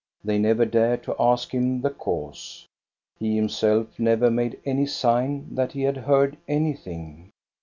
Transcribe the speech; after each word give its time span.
They 0.23 0.39
never 0.39 0.65
dared 0.65 1.03
to 1.03 1.15
ask 1.19 1.51
him 1.53 1.81
the 1.81 1.91
cause. 1.91 2.65
He 3.19 3.35
himself 3.35 3.99
never 3.99 4.31
made 4.31 4.59
any 4.65 4.87
sign 4.87 5.53
that 5.53 5.73
he 5.73 5.83
had 5.83 5.95
heard 5.97 6.37
anything. 6.47 7.29